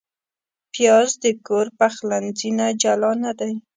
پیاز 0.73 1.09
د 1.23 1.25
کور 1.47 1.65
پخلنځي 1.79 2.49
نه 2.59 2.67
جلا 2.81 3.11
نه 3.23 3.31
دی 3.39 3.53